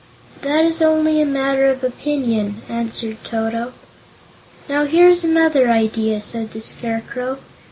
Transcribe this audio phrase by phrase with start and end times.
[0.41, 3.71] "That is only a matter of opinion," answered Toto.
[4.67, 7.37] "Now, here's another idea," said the Scarecrow.